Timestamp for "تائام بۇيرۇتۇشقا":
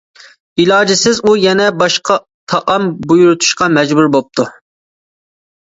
2.55-3.73